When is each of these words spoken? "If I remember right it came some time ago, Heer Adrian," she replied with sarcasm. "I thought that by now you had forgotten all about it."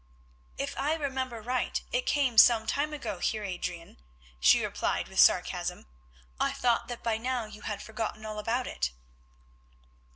"If 0.57 0.75
I 0.79 0.95
remember 0.95 1.43
right 1.43 1.79
it 1.91 2.07
came 2.07 2.39
some 2.39 2.65
time 2.65 2.91
ago, 2.91 3.19
Heer 3.19 3.43
Adrian," 3.43 3.97
she 4.39 4.65
replied 4.65 5.07
with 5.07 5.19
sarcasm. 5.19 5.85
"I 6.39 6.53
thought 6.53 6.87
that 6.87 7.03
by 7.03 7.19
now 7.19 7.45
you 7.45 7.61
had 7.61 7.83
forgotten 7.83 8.25
all 8.25 8.39
about 8.39 8.65
it." 8.65 8.89